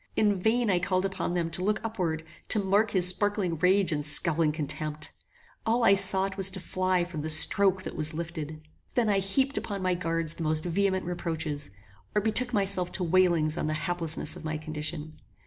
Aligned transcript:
In 0.15 0.39
vain 0.39 0.71
I 0.71 0.79
called 0.79 1.05
upon 1.05 1.35
them 1.35 1.51
to 1.51 1.63
look 1.63 1.79
upward, 1.83 2.23
to 2.47 2.57
mark 2.57 2.89
his 2.89 3.07
sparkling 3.07 3.59
rage 3.59 3.91
and 3.91 4.03
scowling 4.03 4.51
contempt. 4.51 5.11
All 5.63 5.83
I 5.83 5.93
sought 5.93 6.37
was 6.37 6.49
to 6.49 6.59
fly 6.59 7.03
from 7.03 7.21
the 7.21 7.29
stroke 7.29 7.83
that 7.83 7.95
was 7.95 8.11
lifted. 8.11 8.63
Then 8.95 9.09
I 9.09 9.19
heaped 9.19 9.57
upon 9.57 9.83
my 9.83 9.93
guards 9.93 10.33
the 10.33 10.43
most 10.43 10.63
vehement 10.65 11.05
reproaches, 11.05 11.69
or 12.15 12.21
betook 12.23 12.51
myself 12.51 12.91
to 12.93 13.03
wailings 13.03 13.59
on 13.59 13.67
the 13.67 13.75
haplessness 13.75 14.35
of 14.35 14.43
my 14.43 14.57
condition. 14.57 15.21